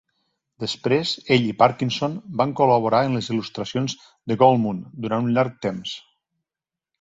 [0.61, 3.97] Després, ell i Parkinson van col·laborar en les il·lustracions
[4.33, 5.95] de Goldmoon durant un llarg temps.